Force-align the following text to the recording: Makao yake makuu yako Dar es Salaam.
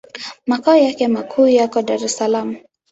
Makao 0.47 0.75
yake 0.75 1.07
makuu 1.07 1.47
yako 1.47 1.81
Dar 1.81 2.03
es 2.05 2.13
Salaam. 2.17 2.55